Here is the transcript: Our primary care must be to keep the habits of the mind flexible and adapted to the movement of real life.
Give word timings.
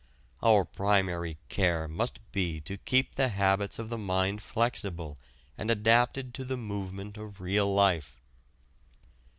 Our 0.41 0.65
primary 0.65 1.37
care 1.47 1.87
must 1.87 2.21
be 2.31 2.59
to 2.61 2.77
keep 2.79 3.13
the 3.13 3.27
habits 3.27 3.77
of 3.77 3.89
the 3.91 3.99
mind 3.99 4.41
flexible 4.41 5.19
and 5.59 5.69
adapted 5.69 6.33
to 6.33 6.43
the 6.43 6.57
movement 6.57 7.17
of 7.17 7.39
real 7.39 7.71
life. 7.71 8.19